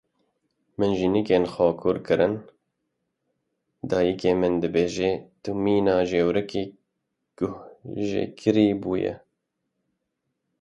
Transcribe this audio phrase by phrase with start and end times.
[0.79, 2.33] Min cênîkên xwe kur kirin
[3.89, 6.63] dayika min dibêje tu mîna cewrikê
[7.37, 9.13] guhjêkirî bûye.